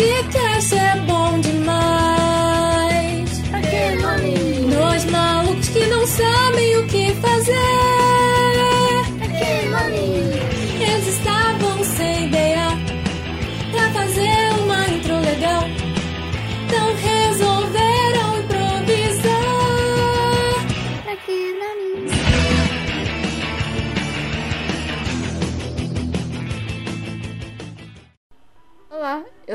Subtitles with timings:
[0.00, 0.39] podcast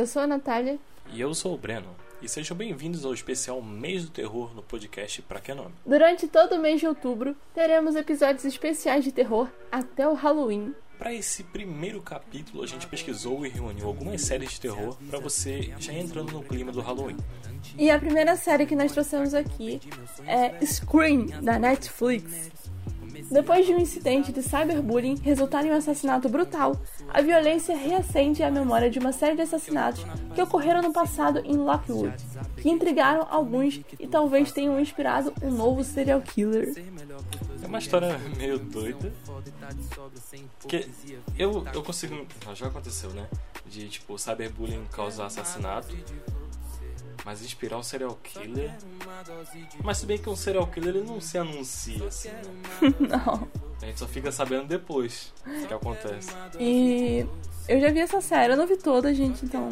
[0.06, 0.78] eu sou a Natália.
[1.12, 1.90] E eu sou o Breno.
[2.22, 5.74] E sejam bem-vindos ao especial Mês do Terror no podcast Pra Que Nome.
[5.84, 10.76] Durante todo o mês de outubro, teremos episódios especiais de terror até o Halloween.
[11.00, 15.74] Para esse primeiro capítulo, a gente pesquisou e reuniu algumas séries de terror para você
[15.80, 17.18] já entrando no clima do Halloween.
[17.76, 19.82] E a primeira série que nós trouxemos aqui
[20.28, 22.52] é Scream, da Netflix.
[23.30, 26.80] Depois de um incidente de cyberbullying resultar em um assassinato brutal,
[27.10, 31.56] a violência reacende a memória de uma série de assassinatos que ocorreram no passado em
[31.58, 32.16] Lockwood,
[32.58, 36.74] que intrigaram alguns e talvez tenham inspirado um novo serial killer.
[37.62, 39.12] É uma história meio doida.
[40.68, 40.88] Que
[41.38, 42.26] eu, eu consigo.
[42.54, 43.28] Já aconteceu, né?
[43.66, 45.96] De tipo, cyberbullying causar assassinato.
[47.26, 48.72] Mas inspirar um serial killer.
[49.84, 52.94] Mas se bem que um serial killer ele não se anuncia assim, né?
[53.10, 53.48] Não.
[53.82, 56.30] A gente só fica sabendo depois o que acontece.
[56.60, 57.26] E
[57.68, 59.70] eu já vi essa série, eu não vi toda, gente, então.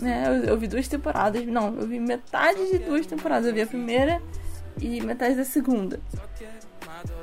[0.00, 1.46] Né, eu, eu vi duas temporadas.
[1.46, 3.46] Não, eu vi metade de duas temporadas.
[3.46, 4.20] Eu vi a primeira
[4.80, 6.00] e metade da segunda.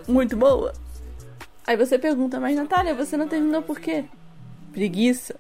[0.08, 0.74] Muito boa.
[1.66, 4.06] Aí você pergunta, mas Natália, você não terminou por quê?
[4.72, 5.36] Preguiça.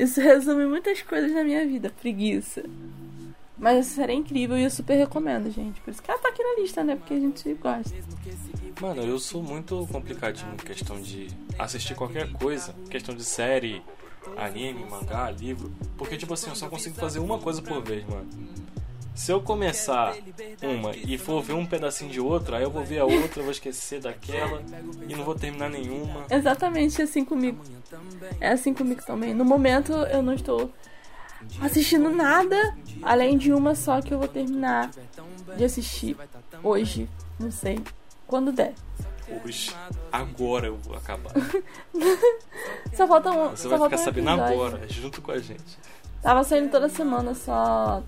[0.00, 2.64] Isso resume muitas coisas na minha vida, preguiça.
[3.58, 5.78] Mas essa série é incrível e eu super recomendo, gente.
[5.82, 6.96] Por isso que ela tá aqui na lista, né?
[6.96, 7.94] Porque a gente gosta.
[8.80, 11.28] Mano, eu sou muito complicadinho em questão de
[11.58, 13.82] assistir qualquer coisa, questão de série,
[14.38, 18.26] anime, mangá, livro, porque tipo assim, eu só consigo fazer uma coisa por vez, mano.
[19.14, 20.14] Se eu começar
[20.62, 23.44] uma e for ver um pedacinho de outra, aí eu vou ver a outra, eu
[23.44, 24.62] vou esquecer daquela
[25.08, 26.24] e não vou terminar nenhuma.
[26.30, 27.62] Exatamente assim comigo.
[28.40, 29.34] É assim comigo também.
[29.34, 30.72] No momento eu não estou
[31.60, 32.56] assistindo nada
[33.02, 34.90] além de uma só que eu vou terminar
[35.56, 36.16] de assistir
[36.62, 37.08] hoje.
[37.38, 37.80] Não sei.
[38.26, 38.74] Quando der.
[39.44, 39.74] Hoje,
[40.10, 41.32] agora eu vou acabar.
[42.94, 43.50] Só falta um.
[43.50, 44.54] Você só vai falta ficar um sabendo episódio.
[44.54, 45.78] agora, junto com a gente.
[46.20, 48.02] Tava saindo toda semana, só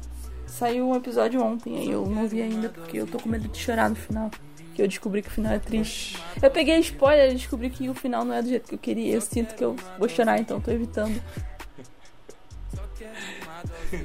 [0.53, 3.59] saiu um episódio ontem, aí eu não vi ainda porque eu tô com medo de
[3.59, 4.31] chorar no final.
[4.75, 6.19] Que eu descobri que o final é triste.
[6.41, 9.15] Eu peguei spoiler e descobri que o final não é do jeito que eu queria.
[9.15, 11.21] Eu sinto que eu vou chorar, então tô evitando.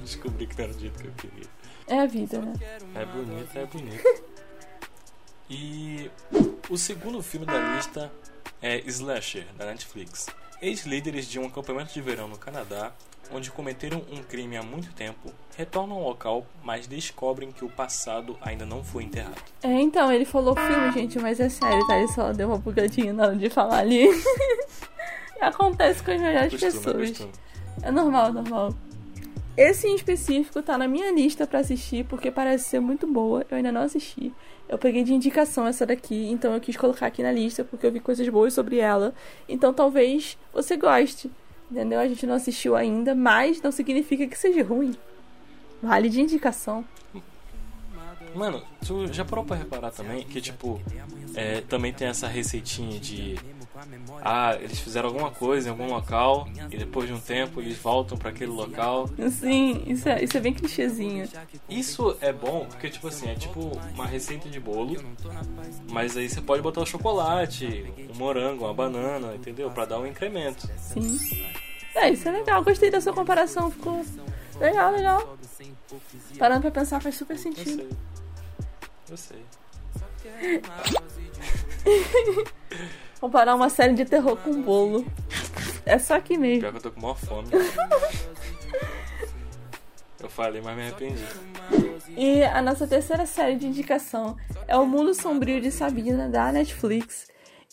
[0.04, 1.46] Descobri que não era do jeito que eu queria.
[1.88, 2.54] É a vida, né?
[2.94, 4.24] É bonito, é bonito.
[5.50, 6.12] E
[6.70, 8.12] o segundo filme da lista
[8.62, 10.28] é Slasher, da Netflix.
[10.62, 12.92] Ex-líderes de um acampamento de verão no Canadá,
[13.32, 18.38] onde cometeram um crime há muito tempo, retornam ao local, mas descobrem que o passado
[18.42, 19.42] ainda não foi enterrado.
[19.64, 21.98] É, então, ele falou filme, gente, mas é sério, tá?
[21.98, 24.08] Ele só deu uma bugadinha na hora de falar ali.
[25.42, 27.10] Acontece com as melhores Costume, pessoas.
[27.10, 27.32] costume.
[27.84, 28.74] É normal, normal.
[29.56, 33.46] Esse em específico tá na minha lista pra assistir porque parece ser muito boa.
[33.50, 34.32] Eu ainda não assisti.
[34.70, 37.92] Eu peguei de indicação essa daqui, então eu quis colocar aqui na lista porque eu
[37.92, 39.16] vi coisas boas sobre ela.
[39.50, 41.32] Então talvez você goste.
[41.70, 42.00] Entendeu?
[42.00, 44.96] A gente não assistiu ainda, mas não significa que seja ruim.
[45.82, 46.84] Vale de indicação.
[48.34, 50.82] Mano, tu já parou pra reparar também que, tipo,
[51.36, 53.36] é, também tem essa receitinha de.
[54.22, 58.18] Ah, eles fizeram alguma coisa em algum local e depois de um tempo eles voltam
[58.18, 59.10] pra aquele local.
[59.32, 61.28] Sim, isso é, isso é bem clichêzinho.
[61.70, 64.96] Isso é bom porque, tipo assim, é tipo uma receita de bolo,
[65.90, 69.70] mas aí você pode botar o chocolate, um morango, uma banana, entendeu?
[69.72, 70.68] Pra dar um incremento.
[70.78, 71.18] Sim.
[71.96, 72.64] É, isso é legal.
[72.64, 73.72] Gostei da sua comparação.
[73.72, 74.06] Ficou
[74.60, 75.38] legal, legal.
[76.38, 77.98] Parando pra pensar faz super Eu sentido.
[79.08, 79.10] sei.
[79.10, 79.46] Eu sei.
[83.20, 85.06] Comparar uma série de terror com um bolo.
[85.86, 86.62] É só aqui mesmo.
[86.62, 87.48] Pior que eu tô com maior fome.
[90.20, 91.24] Eu falei, mas me arrependi.
[92.16, 94.36] E a nossa terceira série de indicação
[94.68, 97.28] é O Mundo Sombrio de Sabrina, da Netflix.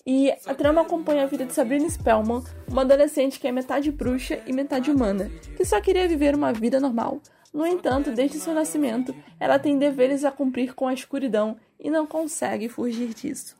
[0.06, 4.38] E a trama acompanha a vida de Sabrina Spellman, uma adolescente que é metade bruxa
[4.47, 7.20] e metade humana, que só queria viver uma vida normal.
[7.52, 12.06] No entanto, desde seu nascimento, ela tem deveres a cumprir com a escuridão e não
[12.06, 13.56] consegue fugir disso.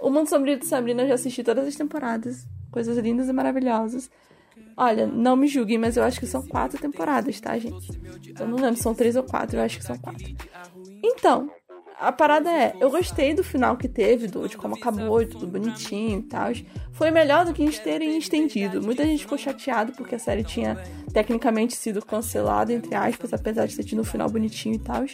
[0.00, 4.10] O Mundo Sombrio de Sabrina eu já assisti todas as temporadas, coisas lindas e maravilhosas.
[4.76, 8.00] Olha, não me julguem, mas eu acho que são quatro temporadas, tá, gente?
[8.38, 10.24] Eu não lembro, são três ou quatro, eu acho que são quatro.
[11.02, 11.50] Então,
[11.98, 15.46] a parada é, eu gostei do final que teve, do, de como acabou e tudo
[15.46, 16.50] bonitinho e tal.
[16.92, 18.82] Foi melhor do que gente terem estendido.
[18.82, 20.76] Muita gente ficou chateado porque a série tinha
[21.12, 25.04] tecnicamente sido cancelada, entre aspas, apesar de ter tido um final bonitinho e tal.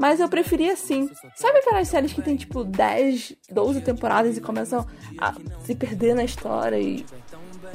[0.00, 1.10] Mas eu preferia assim.
[1.34, 4.86] Sabe aquelas séries que tem tipo 10, 12 temporadas e começam
[5.18, 7.04] a se perder na história e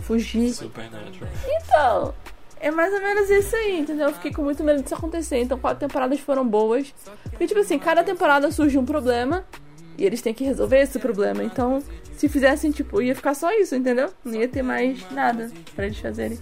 [0.02, 0.52] fugir?
[0.52, 1.30] Supernatural.
[1.48, 2.16] Então,
[2.60, 4.08] é mais ou menos isso aí, entendeu?
[4.08, 5.38] Eu fiquei com muito medo disso acontecer.
[5.38, 6.92] Então, quatro temporadas foram boas.
[7.26, 9.46] Porque, tipo assim, cada temporada surge um problema
[9.96, 11.44] e eles têm que resolver esse problema.
[11.44, 11.84] Então,
[12.18, 14.12] se fizessem, tipo, ia ficar só isso, entendeu?
[14.24, 16.40] Não ia ter mais nada pra eles fazerem.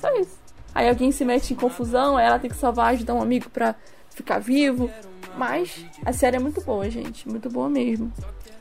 [0.00, 0.36] Só isso.
[0.74, 3.76] Aí alguém se mete em confusão, aí ela tem que salvar, ajudar um amigo pra
[4.10, 4.90] ficar vivo.
[5.36, 7.28] Mas a série é muito boa, gente.
[7.28, 8.12] Muito boa mesmo.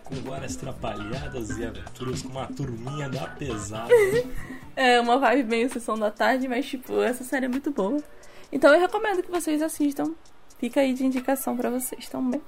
[0.04, 3.90] Com várias trapalhadas e aventuras com uma turminha da pesada.
[4.74, 8.02] É uma vibe meio sessão da tarde, mas tipo, essa série é muito boa.
[8.50, 10.14] Então eu recomendo que vocês assistam.
[10.60, 12.42] Fica aí de indicação pra vocês também.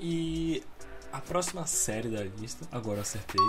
[0.00, 0.62] E
[1.12, 3.44] a próxima série da lista, agora acertei,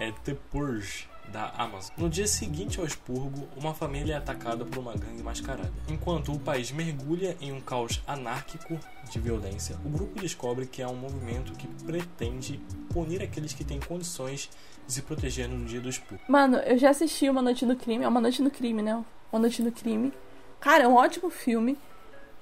[0.00, 1.94] é The Purge da Amazon.
[1.96, 5.72] No dia seguinte ao expurgo, uma família é atacada por uma gangue mascarada.
[5.88, 8.78] Enquanto o país mergulha em um caos anárquico
[9.10, 12.60] de violência, o grupo descobre que há um movimento que pretende
[12.92, 14.50] punir aqueles que têm condições
[14.86, 16.22] de se proteger no dia do expurgo.
[16.28, 18.04] Mano, eu já assisti Uma Noite no Crime.
[18.04, 19.04] É Uma Noite no Crime, né?
[19.32, 20.12] Uma Noite no Crime.
[20.60, 21.76] Cara, é um ótimo filme.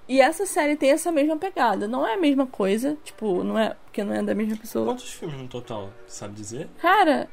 [0.06, 1.88] E essa série tem essa mesma pegada.
[1.88, 2.96] Não é a mesma coisa.
[3.02, 3.74] Tipo, não é.
[3.84, 4.84] Porque não é da mesma pessoa.
[4.84, 6.68] Quantos filmes no total, sabe dizer?
[6.78, 7.28] Cara,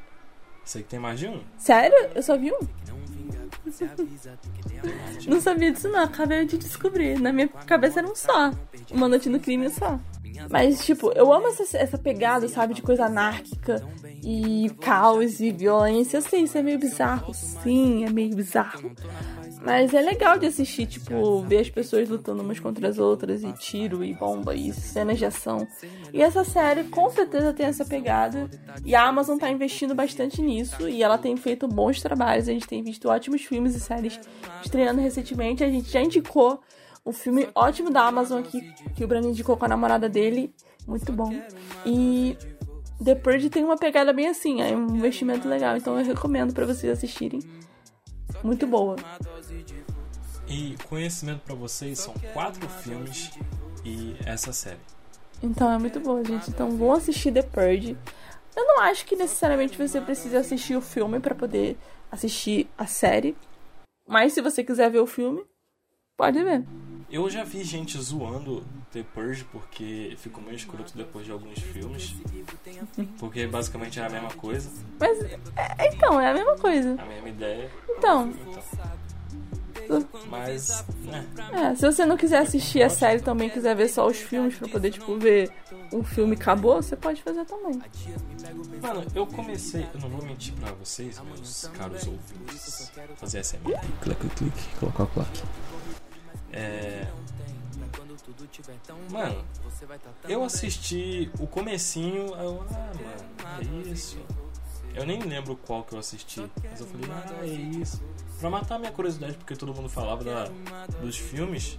[0.64, 1.40] Sei que tem mais de um.
[1.58, 1.96] sério?
[2.14, 2.58] Eu só vi um.
[5.26, 7.18] Não sabia disso não, acabei de descobrir.
[7.18, 8.50] Na minha cabeça era um só.
[8.90, 9.98] Uma noite no crime só.
[10.50, 13.82] Mas, tipo, eu amo essa, essa pegada, sabe, de coisa anárquica
[14.22, 16.16] e caos e violência.
[16.16, 17.32] Eu sei, isso é meio bizarro.
[17.34, 18.92] Sim, é meio bizarro.
[19.64, 23.52] Mas é legal de assistir, tipo, ver as pessoas lutando umas contra as outras, e
[23.52, 25.66] tiro, e bomba, e cenas de ação.
[26.12, 28.50] E essa série com certeza tem essa pegada.
[28.84, 32.48] E a Amazon tá investindo bastante nisso, e ela tem feito bons trabalhos.
[32.48, 34.18] A gente tem visto ótimos filmes e séries
[34.64, 35.62] estreando recentemente.
[35.62, 36.60] A gente já indicou
[37.04, 38.60] um filme ótimo da Amazon aqui,
[38.94, 40.52] que o Brandon indicou com a namorada dele.
[40.86, 41.32] Muito bom.
[41.86, 42.36] E
[43.02, 45.76] The Purge tem uma pegada bem assim, é um investimento legal.
[45.76, 47.40] Então eu recomendo pra vocês assistirem.
[48.42, 48.96] Muito boa.
[50.48, 53.30] E conhecimento pra vocês são quatro filmes
[53.84, 54.80] e essa série.
[55.42, 56.50] Então é muito boa, gente.
[56.50, 57.96] Então vão assistir The Purge.
[58.54, 61.76] Eu não acho que necessariamente você precise assistir o filme pra poder
[62.10, 63.36] assistir a série.
[64.06, 65.42] Mas se você quiser ver o filme,
[66.16, 66.64] pode ver.
[67.10, 72.14] Eu já vi gente zoando The Purge porque ficou meio escroto depois de alguns filmes.
[73.18, 75.38] Porque basicamente é a mesma coisa, Mas é-
[75.94, 76.96] então, é a mesma coisa.
[77.00, 77.70] a mesma ideia.
[77.88, 78.32] Então,
[79.84, 84.06] Então, mas, né, é, se você não quiser assistir a série também, quiser ver só
[84.06, 85.50] os filmes pra poder, tipo, ver
[85.92, 87.80] um filme acabou, você pode fazer também.
[88.80, 93.80] Mano, eu comecei, eu não vou mentir pra vocês, meus caros ouvintes, fazer SMR.
[94.02, 95.08] Clique, clique, colocar o.
[96.52, 97.06] É...
[99.10, 99.44] Mano,
[100.28, 102.92] eu assisti o comecinho, eu, ah,
[103.44, 104.18] mano, é isso.
[104.94, 108.02] Eu nem lembro qual que eu assisti, mas eu falei, ah, é isso.
[108.38, 110.48] Pra matar minha curiosidade, porque todo mundo falava da,
[111.00, 111.78] dos filmes,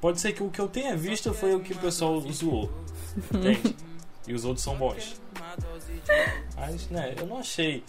[0.00, 2.70] pode ser que o que eu tenha visto foi o que o pessoal zoou,
[3.32, 3.76] entende?
[4.26, 5.20] E os outros são bons.
[6.56, 7.84] Mas, né, eu não achei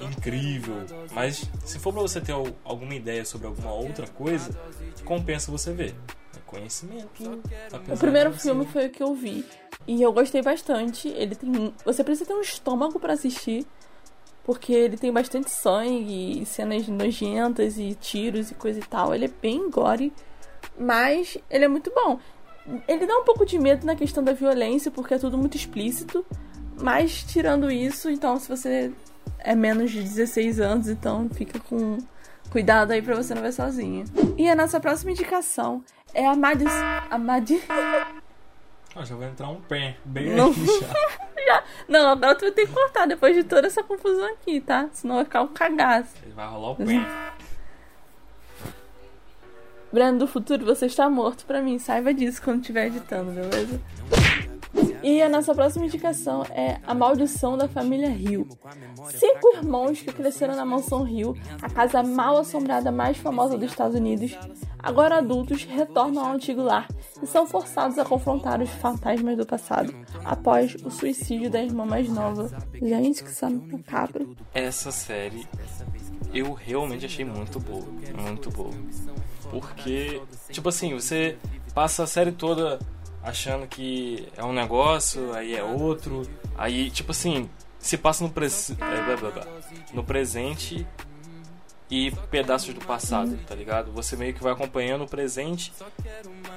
[0.00, 0.84] incrível.
[1.12, 4.50] Mas se for pra você ter al- alguma ideia sobre alguma outra coisa,
[5.04, 5.94] compensa você ver.
[6.48, 7.40] Conhecimento.
[7.72, 9.44] apesar O primeiro filme foi o que eu vi.
[9.86, 11.08] E eu gostei bastante.
[11.08, 11.74] Ele tem.
[11.84, 13.66] Você precisa ter um estômago pra assistir.
[14.44, 19.14] Porque ele tem bastante sangue, e cenas nojentas e tiros e coisa e tal.
[19.14, 20.12] Ele é bem gore.
[20.78, 22.18] Mas ele é muito bom.
[22.86, 26.24] Ele dá um pouco de medo na questão da violência, porque é tudo muito explícito.
[26.80, 28.92] Mas tirando isso, então se você
[29.38, 31.98] é menos de 16 anos, então fica com
[32.50, 34.04] cuidado aí pra você não ver sozinha.
[34.36, 35.82] E a nossa próxima indicação
[36.14, 36.72] é a Madis.
[37.10, 37.60] A Madi.
[38.96, 40.50] Ah, já vai entrar um pé bem Não.
[40.50, 40.88] aqui já.
[41.48, 41.64] Já.
[41.88, 44.86] Não, agora tu vai ter que cortar depois de toda essa confusão aqui, tá?
[44.92, 46.14] Senão vai ficar um cagaço.
[46.22, 47.06] Ele vai rolar o pé.
[49.90, 51.78] Breno do futuro, você está morto pra mim.
[51.78, 53.80] Saiba disso quando estiver editando, beleza?
[55.02, 58.48] E a nossa próxima indicação é A Maldição da Família Hill.
[59.10, 63.96] Cinco irmãos que cresceram na mansão Hill, a casa mal assombrada mais famosa dos Estados
[63.96, 64.36] Unidos,
[64.78, 66.88] agora adultos, retornam ao antigo lar
[67.22, 72.08] e são forçados a confrontar os fantasmas do passado após o suicídio da irmã mais
[72.08, 72.50] nova.
[72.74, 74.26] Gente, que cena macabra.
[74.52, 75.46] Essa série
[76.32, 77.84] eu realmente achei muito boa.
[78.20, 78.72] Muito boa.
[79.50, 81.36] Porque, tipo assim, você
[81.74, 82.78] passa a série toda
[83.22, 86.22] achando que é um negócio, aí é outro.
[86.56, 87.48] Aí, tipo assim,
[87.78, 88.70] se passa no, pres...
[88.70, 89.46] é, blá, blá, blá.
[89.92, 90.86] no presente
[91.90, 93.90] e pedaços do passado, tá ligado?
[93.92, 95.72] Você meio que vai acompanhando o presente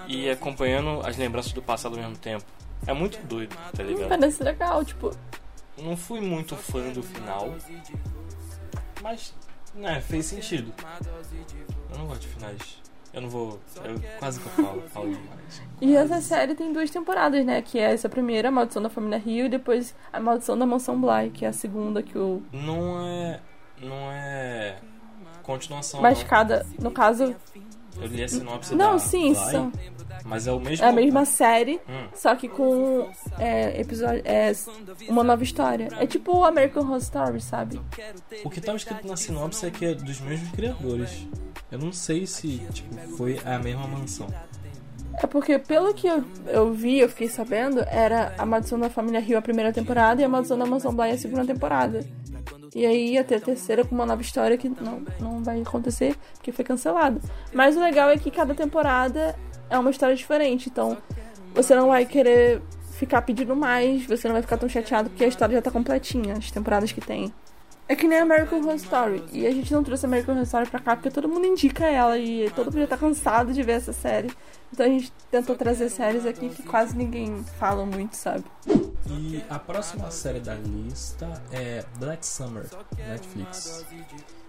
[0.08, 2.46] e acompanhando as lembranças do passado ao mesmo tempo.
[2.86, 4.10] É muito doido, tá ligado?
[4.10, 5.15] Parece legal, tipo.
[5.77, 7.56] Não fui muito fã do final,
[9.01, 9.34] mas,
[9.74, 10.74] né, fez sentido.
[11.91, 12.81] Eu não gosto de finais.
[13.13, 13.60] Eu não vou.
[13.84, 15.62] Eu quase que eu falo, falo demais.
[15.82, 17.62] E essa série tem duas temporadas, né?
[17.62, 21.00] Que é essa primeira, a Maldição da Família Rio, e depois a Maldição da Mansão
[21.00, 22.41] Bly, que é a segunda que o.
[22.53, 23.39] Não é.
[23.82, 24.77] Não é.
[25.44, 26.01] Continuação.
[26.01, 26.27] Mas não.
[26.27, 26.65] cada.
[26.80, 27.36] No caso.
[28.00, 29.72] Eu li a sinopse Não, da sim, Bly, são.
[30.24, 30.86] Mas é o mesmo.
[30.86, 32.08] É a mesma série, Hum.
[32.13, 34.53] só que com é, episódio, é,
[35.10, 35.89] uma nova história.
[36.00, 37.82] É tipo o American Horror Story, sabe?
[38.46, 41.27] O que tava escrito na sinopse é que é dos mesmos criadores.
[41.72, 44.28] Eu não sei se tipo, foi a mesma mansão.
[45.22, 49.20] É porque, pelo que eu, eu vi, eu fiquei sabendo, era a Maldição da Família
[49.20, 52.06] Rio a primeira temporada e a Maldição da Mansão Bly a segunda temporada.
[52.74, 56.16] E aí ia ter a terceira com uma nova história que não, não vai acontecer,
[56.36, 57.20] porque foi cancelada.
[57.54, 59.36] Mas o legal é que cada temporada
[59.70, 60.98] é uma história diferente, então
[61.54, 62.62] você não vai querer
[62.94, 66.36] ficar pedindo mais, você não vai ficar tão chateado porque a história já tá completinha,
[66.36, 67.34] as temporadas que tem.
[67.92, 69.22] É que nem American Horror Story.
[69.34, 72.18] E a gente não trouxe American Horror Story pra cá porque todo mundo indica ela
[72.18, 74.32] e todo mundo já tá cansado de ver essa série.
[74.72, 78.46] Então a gente tentou trazer séries aqui que quase ninguém fala muito, sabe?
[79.10, 82.64] E a próxima série da lista é Black Summer,
[82.98, 83.86] Netflix.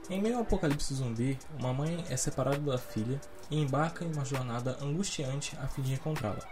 [0.09, 3.21] Em meio ao apocalipse zumbi, uma mãe é separada da filha
[3.51, 6.47] e embarca em uma jornada angustiante a fim de encontrá-la.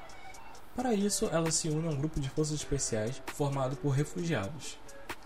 [0.75, 4.77] Para isso, ela se une a um grupo de forças especiais formado por refugiados.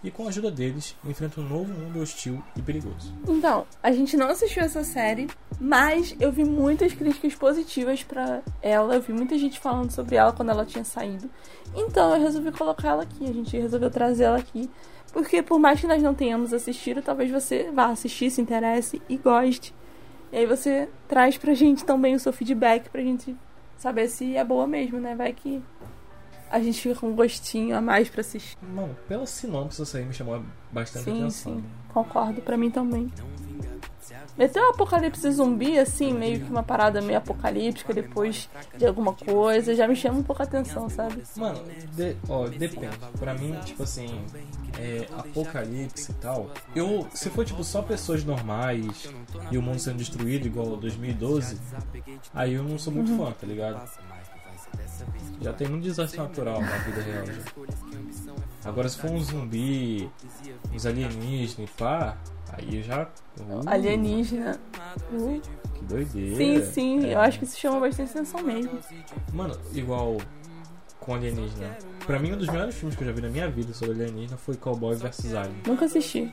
[0.05, 3.11] E com a ajuda deles, enfrenta um novo mundo hostil e perigoso.
[3.27, 8.95] Então, a gente não assistiu essa série, mas eu vi muitas críticas positivas pra ela.
[8.95, 11.31] Eu vi muita gente falando sobre ela quando ela tinha saído.
[11.75, 13.25] Então eu resolvi colocar ela aqui.
[13.25, 14.71] A gente resolveu trazer ela aqui.
[15.11, 19.17] Porque por mais que nós não tenhamos assistido, talvez você vá assistir, se interesse e
[19.17, 19.75] goste.
[20.31, 23.35] E aí você traz pra gente também o seu feedback pra gente
[23.79, 25.15] saber se é boa mesmo, né?
[25.15, 25.63] Vai que
[26.51, 28.57] a gente fica com um gostinho a mais pra assistir.
[28.63, 31.55] Mano, pela sinopse essa aí me chamou bastante Sim, atenção.
[31.57, 31.65] sim.
[31.93, 33.11] Concordo, pra mim também.
[34.37, 39.77] Meteu um apocalipse zumbi, assim, meio que uma parada meio apocalíptica depois de alguma coisa,
[39.77, 41.23] já me chama um pouco a atenção, sabe?
[41.37, 41.61] Mano,
[41.93, 42.99] de- ó, depende.
[43.19, 44.25] Pra mim, tipo assim,
[44.77, 46.51] é, apocalipse e tal.
[46.75, 49.09] Eu, se for tipo só pessoas normais
[49.53, 51.57] e o mundo sendo destruído igual 2012,
[52.35, 53.89] aí eu não sou muito fã, tá ligado?
[55.41, 58.69] Já tem muito desastre natural na vida real já.
[58.69, 60.09] Agora se for um zumbi,
[60.73, 62.17] uns alienígenas e pá,
[62.53, 63.03] aí eu já.
[63.41, 64.59] Uh, Alienígena.
[65.13, 65.41] Uh,
[65.75, 66.37] Que doideira.
[66.37, 67.15] sim, sim, É.
[67.15, 68.79] eu acho que isso chama bastante atenção mesmo.
[69.33, 70.17] Mano, igual
[71.01, 71.77] com alienígena.
[72.07, 74.39] Pra mim, um dos melhores filmes que eu já vi na minha vida sobre alienígena
[74.39, 75.57] foi Cowboy vs Alien.
[75.67, 76.33] Nunca assisti.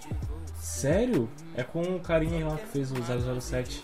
[0.58, 1.28] Sério?
[1.56, 2.96] É com o carinha lá que fez o
[3.42, 3.84] 007.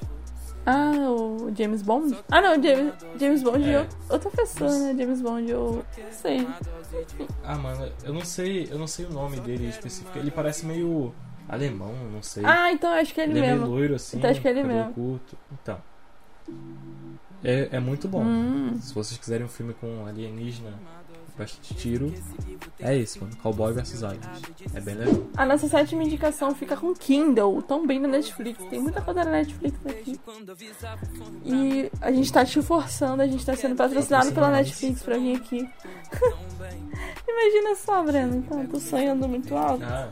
[0.69, 2.13] Ah, o James Bond?
[2.29, 3.87] Ah, não, James, James Bond É.
[4.09, 4.95] outra pessoa, né?
[4.97, 6.45] James Bond, eu sei.
[7.41, 10.17] Ah, mano, eu não sei, eu não sei o nome dele específico.
[10.17, 11.13] Ele parece meio
[11.47, 12.43] alemão, não sei.
[12.45, 13.73] Ah, então acho que é ele ele é meio mesmo.
[13.73, 14.93] loiro assim, Então acho que é ele mesmo.
[14.93, 15.37] curto.
[15.53, 15.77] Então.
[17.43, 18.23] É, é muito bom.
[18.23, 18.77] Hum.
[18.81, 20.73] Se vocês quiserem um filme com alienígena,
[21.37, 22.13] bastante tiro,
[22.79, 23.35] é esse, mano.
[23.37, 24.25] Cowboy vs Aliens.
[24.73, 25.23] É bem legal.
[25.35, 28.63] A nossa sétima indicação fica com Kindle, também na Netflix.
[28.69, 30.19] Tem muita coisa na Netflix aqui.
[31.45, 35.37] E a gente tá te forçando, a gente tá sendo patrocinado pela Netflix pra vir
[35.37, 35.69] aqui.
[37.27, 38.37] Imagina só, Breno.
[38.37, 39.83] Então, tô sonhando muito alto.
[39.83, 40.09] Ah,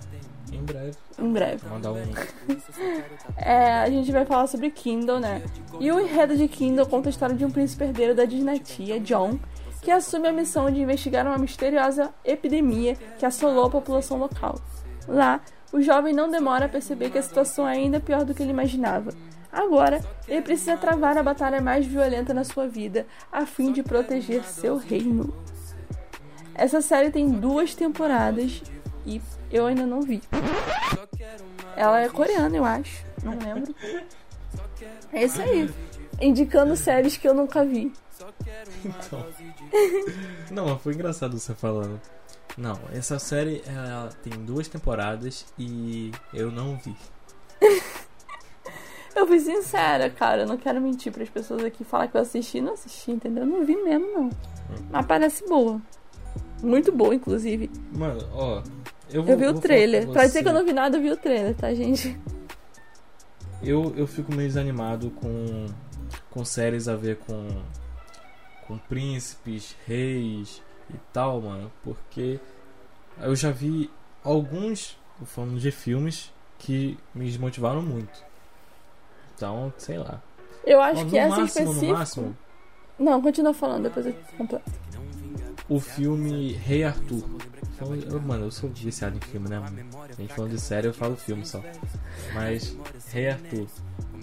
[0.51, 0.97] em breve.
[1.17, 1.57] Em breve.
[1.57, 1.95] Vou mandar um.
[3.37, 5.43] É, a gente vai falar sobre Kindle, né?
[5.79, 9.37] E o enredo de Kindle conta a história de um príncipe herdeiro da dinastia, John,
[9.85, 14.59] que assume a missão de investigar uma misteriosa epidemia que assolou a população local.
[15.07, 15.39] Lá,
[15.71, 18.49] o jovem não demora a perceber que a situação é ainda pior do que ele
[18.49, 19.13] imaginava.
[19.53, 24.43] Agora, ele precisa travar a batalha mais violenta na sua vida a fim de proteger
[24.43, 25.31] seu reino.
[26.55, 28.63] Essa série tem duas temporadas
[29.05, 30.19] e eu ainda não vi.
[31.77, 33.05] Ela é coreana, eu acho.
[33.23, 33.75] Não lembro.
[35.13, 35.69] É isso aí.
[36.19, 37.93] Indicando séries que eu nunca vi.
[38.85, 39.25] Então.
[40.51, 41.99] Não, mas foi engraçado você falando.
[42.57, 46.95] Não, essa série ela tem duas temporadas e eu não vi.
[49.15, 50.41] Eu fui sincera, cara.
[50.41, 52.59] Eu não quero mentir pras pessoas aqui falar que eu assisti.
[52.59, 53.43] Não assisti, entendeu?
[53.43, 54.29] Eu não vi mesmo, não.
[54.91, 55.81] Mas parece boa.
[56.61, 57.71] Muito boa, inclusive.
[57.93, 58.61] Mano, ó.
[59.09, 60.09] Eu, vou, Eu vi o trailer.
[60.09, 62.19] Pra dizer que eu não vi nada, eu vi o trailer, tá, gente?
[63.63, 65.65] Eu, eu fico meio desanimado com,
[66.29, 67.47] com séries a ver com,
[68.67, 72.39] com príncipes, reis e tal, mano, porque
[73.21, 73.89] eu já vi
[74.23, 78.23] alguns, falando de filmes, que me desmotivaram muito.
[79.35, 80.21] Então, sei lá.
[80.65, 81.91] Eu acho no que essa máximo, específica.
[81.91, 82.37] no máximo,
[82.97, 84.71] Não, continua falando, depois eu completo.
[85.69, 87.23] o filme Rei Arthur.
[87.75, 89.85] Então, eu- mano, eu sou viciado em filme, né, mano?
[90.09, 91.61] A gente falando de série, eu falo filme só.
[92.33, 92.75] Mas,
[93.11, 93.67] Rei Arthur.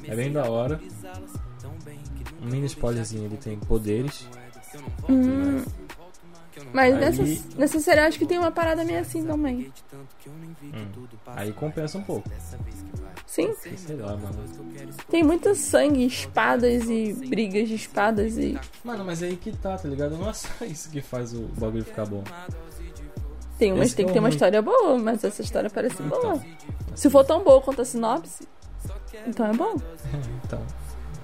[0.09, 0.81] É bem da hora.
[2.43, 4.27] Um mini spoilerzinho, ele tem poderes.
[5.09, 5.65] Hum,
[6.73, 9.73] mas Aí- nessa, nessa série eu acho que tem uma parada meio assim também.
[10.27, 12.29] Hum, aí compensa um pouco.
[13.27, 14.45] Sim, sei lá, mano.
[15.09, 18.59] tem muito sangue, espadas e brigas de espadas e.
[18.85, 20.17] Mano, mas aí que tá, tá ligado?
[20.19, 22.23] Não é só isso que faz o bagulho ficar bom.
[23.59, 26.21] Tem, Esse tem que é ter uma história boa, mas essa história parece Então.
[26.21, 26.43] boa.
[26.97, 28.47] Se for tão boa quanto a sinopse,
[29.27, 29.77] então é bom.
[30.45, 30.61] então,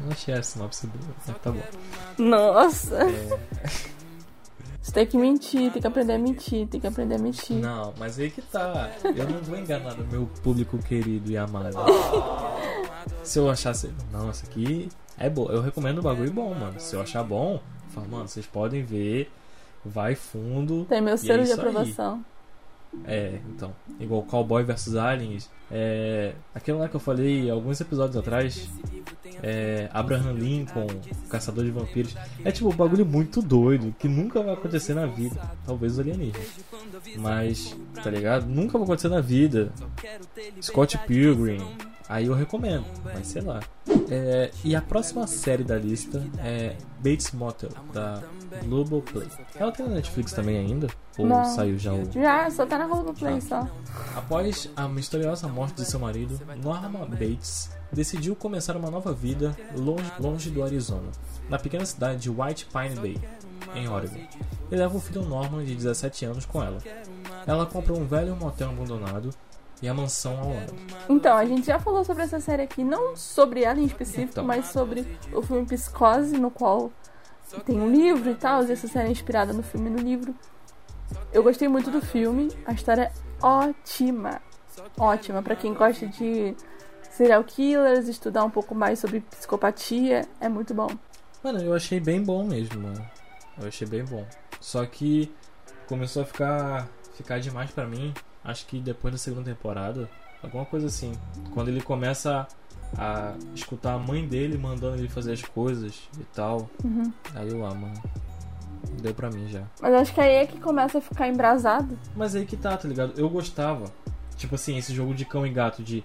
[0.00, 1.62] não achei a sinopse boa, mas tá bom.
[2.18, 2.96] Nossa!
[3.02, 3.38] É,
[4.88, 7.56] Você tem que mentir, tem que aprender a mentir, tem que aprender a mentir.
[7.56, 8.90] não, mas aí que tá.
[9.04, 11.76] Eu não vou enganar o meu público querido e amado.
[13.22, 13.92] Se eu achasse.
[14.10, 14.88] Não, isso aqui
[15.18, 15.46] é bom.
[15.50, 16.80] Eu recomendo um bagulho bom, mano.
[16.80, 19.30] Se eu achar bom, eu falo, mano, vocês podem ver.
[19.84, 20.86] Vai fundo.
[20.86, 21.66] Tem meu e selo é de isso aí.
[21.68, 22.24] aprovação.
[23.04, 23.74] É, então.
[24.00, 25.50] Igual Cowboy vs Aliens.
[25.70, 28.68] É, aquele lá que eu falei alguns episódios atrás.
[29.42, 30.86] É, Abraham Lincoln,
[31.28, 32.14] Caçador de Vampiros.
[32.44, 35.40] É tipo um bagulho muito doido que nunca vai acontecer na vida.
[35.64, 36.46] Talvez os alienígenas.
[37.16, 38.46] Mas, tá ligado?
[38.46, 39.72] Nunca vai acontecer na vida.
[40.60, 41.62] Scott Pilgrim.
[42.08, 43.60] Aí eu recomendo, mas sei lá.
[44.10, 48.22] É, e a próxima série da lista é Bates Motel, da
[48.64, 49.28] Globoplay.
[49.54, 50.86] Ela tem na Netflix também ainda?
[51.18, 51.44] Ou Não.
[51.44, 52.10] saiu já o.
[52.10, 53.68] Já, só tá na Globoplay só.
[54.16, 60.12] Após a misteriosa morte de seu marido, Norma Bates decidiu começar uma nova vida longe,
[60.18, 61.10] longe do Arizona,
[61.48, 63.20] na pequena cidade de White Pine Bay,
[63.74, 64.20] em Oregon,
[64.70, 66.78] e leva o filho Norman de 17 anos com ela.
[67.46, 69.30] Ela compra um velho motel abandonado
[69.80, 70.74] e a mansão ao lado.
[71.08, 74.44] Então, a gente já falou sobre essa série aqui, não sobre ela em específico, Então.
[74.44, 76.90] mas sobre o filme Psicose, no qual
[77.64, 80.34] tem um livro e tal, e essa série é inspirada no filme e no livro.
[81.32, 83.12] Eu gostei muito do filme, a história é
[83.46, 84.42] ótima.
[84.98, 86.54] Ótima, pra quem gosta de
[87.18, 90.88] serial killers, estudar um pouco mais sobre psicopatia, é muito bom.
[91.42, 93.04] Mano, eu achei bem bom mesmo, mano.
[93.60, 94.24] Eu achei bem bom.
[94.60, 95.32] Só que
[95.88, 98.14] começou a ficar ficar demais pra mim.
[98.44, 100.08] Acho que depois da segunda temporada,
[100.40, 101.12] alguma coisa assim.
[101.52, 102.46] Quando ele começa
[102.96, 106.70] a escutar a mãe dele mandando ele fazer as coisas e tal.
[106.84, 107.12] Uhum.
[107.34, 108.00] Aí eu, ah, mano.
[109.02, 109.64] Deu pra mim já.
[109.82, 111.98] Mas acho que aí é que começa a ficar embrasado.
[112.14, 113.14] Mas aí que tá, tá ligado?
[113.16, 113.86] Eu gostava.
[114.36, 116.04] Tipo assim, esse jogo de cão e gato de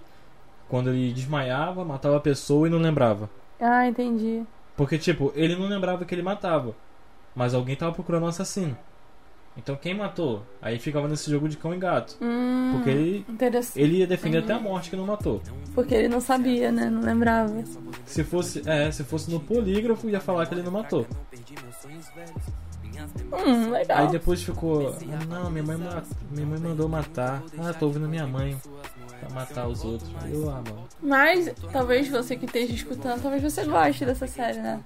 [0.68, 3.28] quando ele desmaiava, matava a pessoa e não lembrava.
[3.60, 4.42] Ah, entendi.
[4.76, 6.74] Porque, tipo, ele não lembrava que ele matava.
[7.34, 8.76] Mas alguém tava procurando um assassino.
[9.56, 10.42] Então quem matou?
[10.60, 12.16] Aí ficava nesse jogo de cão e gato.
[12.20, 13.26] Hum, Porque ele,
[13.76, 15.40] ele ia defender até a morte que não matou.
[15.74, 16.90] Porque ele não sabia, né?
[16.90, 17.62] Não lembrava.
[18.04, 21.06] Se fosse, é, se fosse no polígrafo, ia falar que ele não matou.
[23.32, 23.98] Hum, legal.
[23.98, 25.76] Aí depois ficou, "Ah, não, minha mãe,
[26.30, 27.42] minha mãe mandou matar.
[27.58, 28.56] Ah, tô ouvindo minha mãe
[29.24, 30.10] pra matar os outros.
[30.30, 30.88] Eu, mano.
[31.02, 34.80] Mas talvez você que esteja escutando, talvez você goste dessa série, né?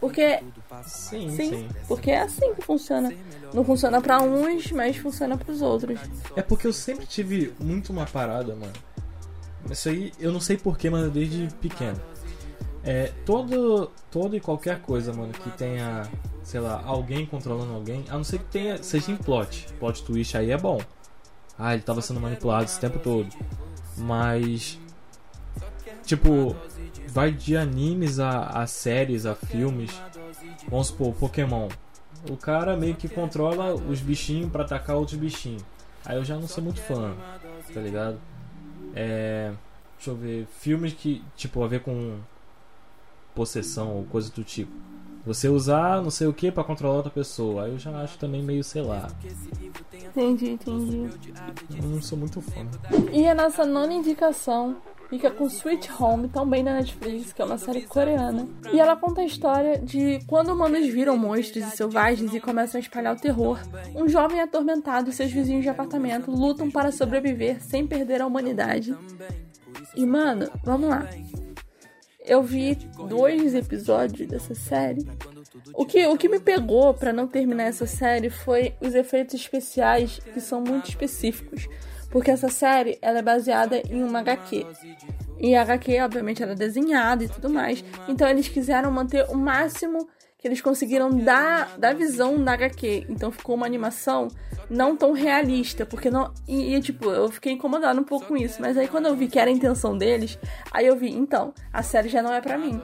[0.00, 0.42] Porque
[0.84, 1.68] Sim, sim, sim.
[1.86, 3.12] porque é assim que funciona.
[3.52, 6.00] Não funciona pra uns, mas funciona pros outros.
[6.34, 8.72] É porque eu sempre tive muito uma parada, mano.
[9.70, 12.00] Isso aí eu não sei porquê, mas desde pequeno.
[12.84, 16.02] É, todo, todo e qualquer coisa, mano, que tenha,
[16.42, 19.68] sei lá, alguém controlando alguém, a não ser que tenha, seja em plot.
[19.78, 20.80] Plot twist aí é bom.
[21.56, 23.28] Ah, ele tava sendo manipulado esse tempo todo.
[23.96, 24.78] Mas.
[26.04, 26.56] Tipo,
[27.08, 29.90] vai de animes a, a séries, a filmes.
[30.68, 31.68] Vamos supor, Pokémon.
[32.30, 35.64] O cara meio que controla os bichinhos pra atacar outros bichinhos.
[36.04, 37.14] Aí eu já não sou muito fã,
[37.72, 38.18] tá ligado?
[38.94, 39.52] É.
[39.96, 40.46] Deixa eu ver.
[40.58, 42.18] Filmes que, tipo, a ver com
[43.34, 44.72] possessão ou coisa do tipo.
[45.24, 47.64] Você usar não sei o que pra controlar outra pessoa.
[47.64, 49.08] Aí eu já acho também meio, sei lá.
[50.14, 51.08] Entendi, entendi.
[51.74, 52.66] Eu não sou muito fã.
[53.12, 54.76] E a nossa nona indicação
[55.08, 58.46] fica com Sweet Home, também na Netflix, que é uma série coreana.
[58.72, 62.82] E ela conta a história de quando humanos viram monstros e selvagens e começam a
[62.82, 63.58] espalhar o terror,
[63.94, 68.94] um jovem atormentado e seus vizinhos de apartamento lutam para sobreviver sem perder a humanidade.
[69.96, 71.08] E mano, vamos lá.
[72.24, 72.76] Eu vi
[73.08, 75.06] dois episódios dessa série.
[75.74, 80.20] O que, o que me pegou pra não terminar essa série foi os efeitos especiais
[80.32, 81.68] que são muito específicos.
[82.10, 84.66] Porque essa série ela é baseada em uma HQ.
[85.40, 87.82] E a HQ, obviamente, era desenhada e tudo mais.
[88.06, 90.06] Então eles quiseram manter o máximo
[90.42, 93.06] que eles conseguiram dar, dar visão da HQ.
[93.08, 94.28] Então ficou uma animação
[94.68, 96.32] não tão realista, porque não.
[96.48, 98.60] E, e, tipo, eu fiquei incomodada um pouco com isso.
[98.60, 100.38] Mas aí quando eu vi que era a intenção deles,
[100.70, 102.82] aí eu vi, então, a série já não é para mim.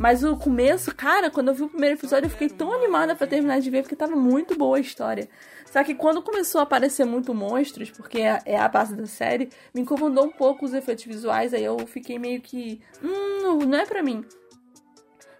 [0.00, 3.26] Mas o começo, cara, quando eu vi o primeiro episódio, eu fiquei tão animada para
[3.26, 5.28] terminar de ver, porque tava muito boa a história.
[5.70, 9.50] Só que quando começou a aparecer muito monstros, porque é, é a base da série,
[9.74, 12.80] me incomodou um pouco os efeitos visuais, aí eu fiquei meio que.
[13.04, 14.24] Hum, não é pra mim.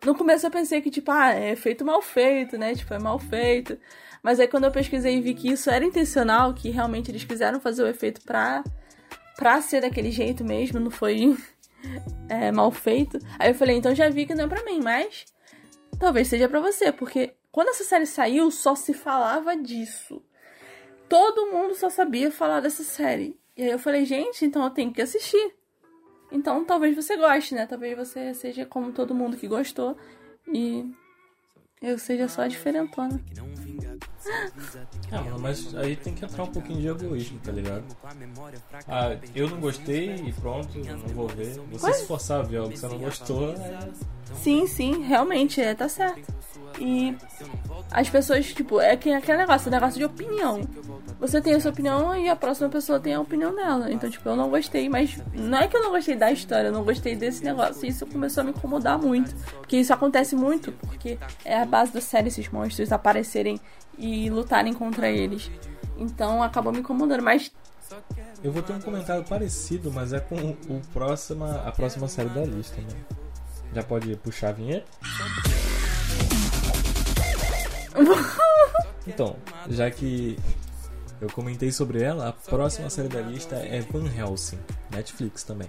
[0.05, 2.75] No começo eu pensei que, tipo, ah, é feito mal feito, né?
[2.75, 3.79] Tipo, é mal feito.
[4.23, 7.61] Mas aí quando eu pesquisei e vi que isso era intencional, que realmente eles quiseram
[7.61, 8.63] fazer o efeito pra,
[9.37, 11.35] pra ser daquele jeito mesmo, não foi
[12.29, 13.19] é, mal feito.
[13.39, 15.27] Aí eu falei, então já vi que não é pra mim, mas
[15.99, 20.23] talvez seja para você, porque quando essa série saiu, só se falava disso.
[21.09, 23.39] Todo mundo só sabia falar dessa série.
[23.57, 25.55] E aí eu falei, gente, então eu tenho que assistir.
[26.31, 27.67] Então talvez você goste, né?
[27.67, 29.97] Talvez você seja como todo mundo que gostou
[30.47, 30.89] e
[31.83, 33.21] eu seja só diferentona.
[35.11, 37.85] Ah, mas aí tem que entrar um pouquinho de egoísmo, tá ligado?
[38.87, 41.59] Ah, eu não gostei e pronto, não vou ver.
[41.73, 41.93] Você Ué?
[41.93, 43.89] se forçar a ver algo que você não gostou, é...
[44.35, 46.33] Sim, sim, realmente, é, tá certo.
[46.79, 47.17] E
[47.91, 50.61] as pessoas, tipo, é que aquele negócio, negócio de opinião.
[51.19, 53.93] Você tem a sua opinião e a próxima pessoa tem a opinião dela.
[53.93, 56.73] Então, tipo, eu não gostei, mas não é que eu não gostei da história, eu
[56.73, 57.87] não gostei desse negócio.
[57.87, 59.35] Isso começou a me incomodar muito.
[59.57, 63.61] Porque isso acontece muito, porque é a base da série esses monstros aparecerem
[63.99, 65.51] e lutarem contra eles.
[65.99, 67.53] Então acabou me incomodando, mas
[68.43, 72.45] Eu vou ter um comentário parecido, mas é com o próxima, a próxima série da
[72.45, 72.97] lista, né?
[73.75, 74.87] Já pode puxar a vinheta?
[79.07, 79.37] Então,
[79.69, 80.39] já que
[81.21, 84.59] eu comentei sobre ela, a próxima série da lista é Van Helsing,
[84.91, 85.69] Netflix também.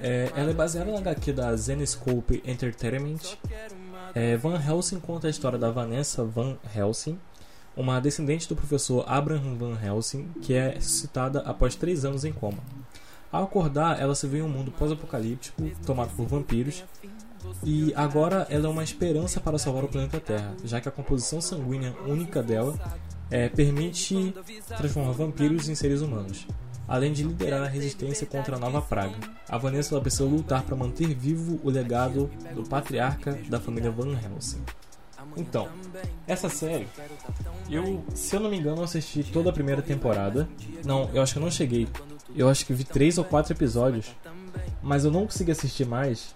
[0.00, 3.36] É, ela é baseada na HQ da Zenescope Entertainment.
[4.14, 7.18] É, Van Helsing conta a história da Vanessa Van Helsing,
[7.76, 12.58] uma descendente do professor Abraham Van Helsing, que é ressuscitada após três anos em coma.
[13.30, 16.84] Ao acordar, ela se vê em um mundo pós-apocalíptico tomado por vampiros
[17.64, 21.40] e agora ela é uma esperança para salvar o planeta Terra, já que a composição
[21.40, 22.78] sanguínea única dela
[23.30, 24.34] é, permite
[24.76, 26.46] transformar vampiros em seres humanos,
[26.86, 29.16] além de liderar a resistência contra a nova praga.
[29.48, 34.62] A Vanessa precisa lutar para manter vivo o legado do patriarca da família Van Helsing.
[35.36, 35.68] Então,
[36.26, 36.86] essa série,
[37.70, 40.48] eu, se eu não me engano, assisti toda a primeira temporada.
[40.84, 41.88] Não, eu acho que eu não cheguei.
[42.34, 44.14] Eu acho que vi três ou quatro episódios,
[44.82, 46.34] mas eu não consegui assistir mais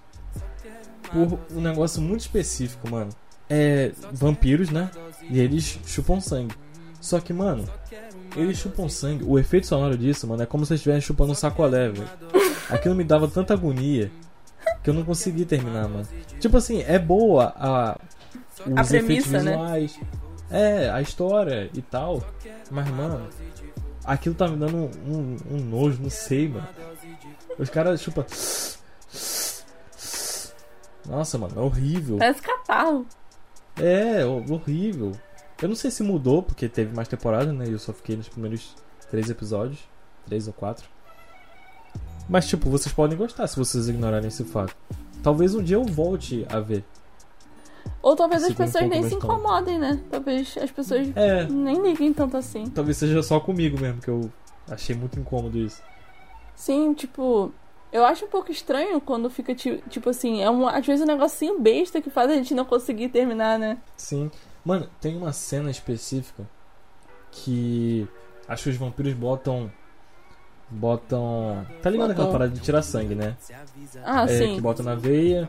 [1.13, 3.11] por um negócio muito específico, mano.
[3.49, 4.91] É vampiros, né?
[5.31, 6.55] E eles chupam sangue.
[7.01, 7.65] Só que, mano,
[8.37, 9.25] eles chupam sangue.
[9.25, 12.09] O efeito sonoro disso, mano, é como se eles estivessem chupando um sacolé, velho.
[12.69, 14.11] Aquilo me dava tanta agonia
[14.83, 16.07] que eu não consegui terminar, mano.
[16.41, 17.99] Tipo assim, é boa a
[18.67, 19.51] os A efeitos premissa, né?
[19.53, 20.01] visuais.
[20.51, 22.23] É, a história e tal.
[22.71, 23.29] Mas, mano,
[24.05, 26.67] aquilo tá me dando um, um, um nojo, não sei, mano.
[27.59, 28.25] Os caras chupam.
[31.09, 32.19] Nossa, mano, é horrível.
[32.19, 33.07] parece catarro.
[33.77, 35.13] É, ho- horrível.
[35.61, 37.67] Eu não sei se mudou, porque teve mais temporada, né?
[37.67, 38.75] E eu só fiquei nos primeiros
[39.11, 39.79] três episódios.
[40.27, 40.89] Três ou quatro.
[42.29, 44.77] Mas, tipo, vocês podem gostar se vocês ignorarem esse fato.
[45.23, 46.85] Talvez um dia eu volte a ver.
[48.03, 50.01] Ou talvez as um pessoas nem se incomodem, né?
[50.11, 52.67] Talvez as pessoas É, nem liguem tanto assim.
[52.71, 54.31] talvez seja só comigo mesmo, que eu
[54.69, 55.81] achei muito incômodo isso.
[56.55, 57.53] Sim, tipo,
[57.93, 61.07] eu acho um pouco estranho quando fica, ti- tipo assim, é um, às vezes um
[61.07, 63.79] negocinho besta que faz a gente não conseguir terminar, né?
[63.97, 64.31] Sim.
[64.65, 66.45] Mano, tem uma cena específica
[67.31, 68.07] que
[68.49, 69.71] acho que os vampiros botam.
[70.69, 71.65] Botam.
[71.81, 72.33] Tá ligado aquela Botam.
[72.41, 73.37] parada de tirar sangue, né?
[74.05, 74.55] Ah, é, sim.
[74.57, 75.47] que bota na veia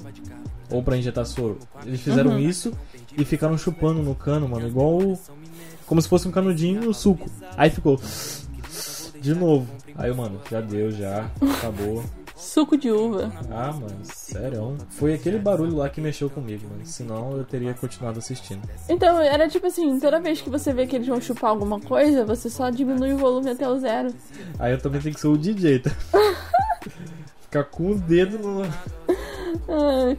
[0.70, 1.58] ou pra injetar soro.
[1.84, 2.40] Eles fizeram Uhum.
[2.40, 2.72] isso
[3.18, 5.00] e ficaram chupando no cano, mano, igual
[5.88, 7.28] como se fosse um canudinho no suco.
[7.58, 8.00] Aí ficou
[9.20, 9.68] de novo.
[9.96, 12.04] Aí, mano, já deu, já acabou.
[12.38, 13.32] Suco de uva.
[13.50, 14.78] Ah, mano, sério.
[14.90, 16.86] Foi aquele barulho lá que mexeu comigo, mano.
[16.86, 18.62] Senão eu teria continuado assistindo.
[18.88, 22.24] Então, era tipo assim, toda vez que você vê que eles vão chupar alguma coisa,
[22.24, 24.14] você só diminui o volume até o zero.
[24.60, 25.92] Aí eu também tenho que ser o DJ, tá?
[27.42, 28.62] Ficar com o dedo no.
[29.68, 30.18] Ai.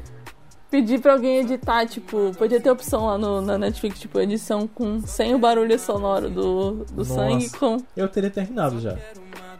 [0.70, 5.00] Pedir pra alguém editar, tipo, podia ter opção lá no, na Netflix, tipo, edição com
[5.00, 7.14] sem o barulho sonoro do, do Nossa.
[7.14, 7.78] sangue com.
[7.96, 8.98] Eu teria terminado já.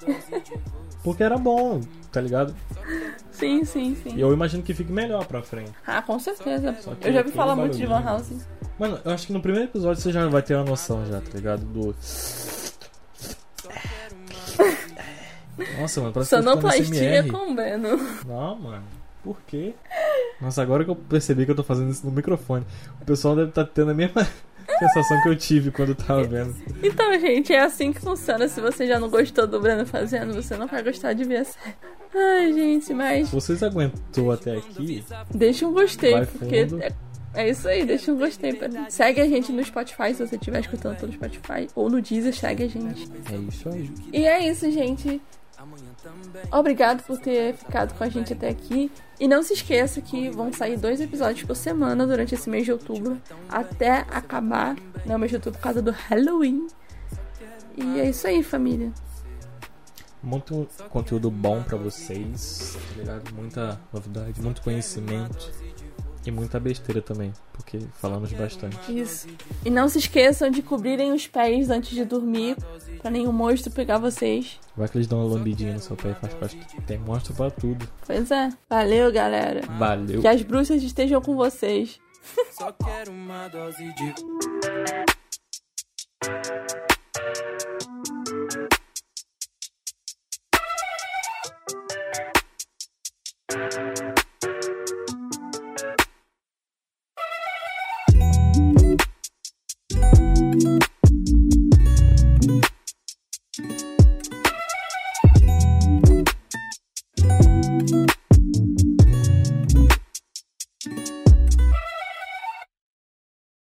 [1.09, 1.81] Porque era bom,
[2.13, 2.55] tá ligado?
[3.31, 4.21] Sim, sim, E sim.
[4.21, 5.73] eu imagino que fique melhor pra frente.
[5.87, 6.77] Ah, com certeza.
[7.01, 8.03] Eu já vi tem falar muito de Van.
[8.07, 8.39] Helsing.
[8.79, 11.31] Mano, eu acho que no primeiro episódio você já vai ter uma noção já, tá
[11.35, 11.65] ligado?
[11.65, 11.97] Do.
[15.81, 17.97] Nossa, mano, parece que eu Sonoplastia com Beno.
[18.27, 18.85] Não, mano.
[19.25, 19.75] Por quê?
[20.43, 22.67] Nossa, agora que eu percebi que eu tô fazendo isso no microfone,
[23.01, 24.29] o pessoal deve estar tendo a mesma
[24.79, 26.55] sensação que eu tive quando tava vendo.
[26.83, 28.49] Então, gente, é assim que funciona.
[28.49, 31.45] Se você já não gostou do Breno fazendo, você não vai gostar de ver a
[31.45, 31.75] série.
[32.15, 36.93] Ai, gente, mas vocês aguentou até aqui, deixa um gostei, Vai porque é,
[37.35, 38.55] é isso aí, deixa um gostei.
[38.55, 38.69] Pra...
[38.89, 42.65] Segue a gente no Spotify, se você estiver escutando pelo Spotify, ou no Deezer, segue
[42.65, 43.11] a gente.
[43.31, 43.91] é isso aí.
[44.13, 45.21] E é isso, gente.
[46.51, 48.91] Obrigado por ter ficado com a gente até aqui.
[49.21, 52.73] E não se esqueça que vão sair dois episódios por semana durante esse mês de
[52.73, 56.69] outubro, até acabar né, o mês de outubro por causa do Halloween.
[57.77, 58.93] E é isso aí, família.
[60.23, 63.35] Muito conteúdo bom pra vocês, tá ligado?
[63.35, 65.53] Muita novidade, muito conhecimento
[66.27, 68.77] e muita besteira também, porque falamos bastante.
[68.97, 69.29] Isso.
[69.65, 72.57] E não se esqueçam de cobrirem os pés antes de dormir,
[73.01, 74.59] pra nenhum monstro pegar vocês.
[74.77, 76.59] Vai que eles dão uma lambidinha no seu pé e faz parte.
[76.87, 77.89] Tem monstro pra tudo.
[78.07, 78.51] Pois é.
[78.69, 79.63] Valeu, galera.
[79.79, 80.21] Valeu!
[80.21, 81.99] Que as bruxas estejam com vocês.
[82.53, 85.08] Só quero uma dose de